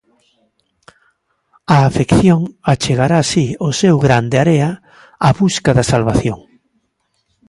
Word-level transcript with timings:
A 1.75 1.77
afección 1.89 2.39
achegará 2.73 3.17
así 3.21 3.45
o 3.67 3.69
seu 3.81 3.95
gran 4.05 4.23
de 4.31 4.37
area 4.45 4.69
á 5.27 5.29
busca 5.41 5.71
da 5.77 5.85
salvación. 5.93 6.39